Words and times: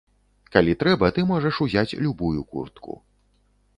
Калі 0.55 0.73
трэба, 0.83 1.09
ты 1.17 1.25
можаш 1.31 1.59
узяць 1.67 1.97
любую 2.07 2.41
куртку. 2.55 2.99